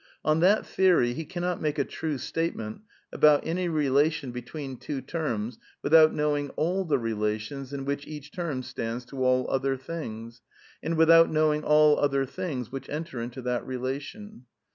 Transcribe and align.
On 0.25 0.39
that 0.39 0.65
theory 0.65 1.13
he 1.13 1.25
cannot 1.25 1.61
make 1.61 1.77
a 1.77 1.85
feue 1.85 2.19
statement 2.19 2.81
about 3.13 3.45
any 3.45 3.69
relation 3.69 4.31
between 4.31 4.77
two 4.77 4.99
terms 4.99 5.59
without 5.83 6.11
knowing 6.11 6.49
ail 6.57 6.83
the 6.85 6.97
relations 6.97 7.71
in 7.71 7.85
which 7.85 8.07
each 8.07 8.31
term 8.31 8.63
stands 8.63 9.05
to 9.05 9.23
all 9.23 9.47
other 9.51 9.77
things, 9.77 10.41
and 10.81 10.97
without 10.97 11.29
knowing 11.29 11.63
all 11.63 11.99
other 11.99 12.25
things 12.25 12.71
which 12.71 12.89
enter 12.89 13.21
into 13.21 13.43
that 13.43 13.63
relation. 13.67 14.45